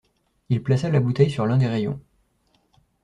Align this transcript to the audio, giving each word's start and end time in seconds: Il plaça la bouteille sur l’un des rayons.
Il 0.49 0.63
plaça 0.63 0.89
la 0.89 0.99
bouteille 0.99 1.29
sur 1.29 1.45
l’un 1.45 1.57
des 1.57 1.67
rayons. 1.67 1.99